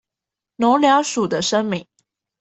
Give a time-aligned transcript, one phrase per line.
[0.57, 1.85] 農糧署的聲明